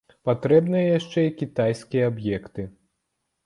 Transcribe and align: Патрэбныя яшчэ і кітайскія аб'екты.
Патрэбныя 0.27 0.85
яшчэ 0.99 1.19
і 1.27 1.35
кітайскія 1.43 2.11
аб'екты. 2.15 2.69